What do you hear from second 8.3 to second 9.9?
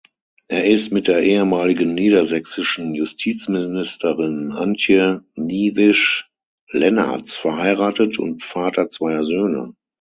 Vater zweier Söhne.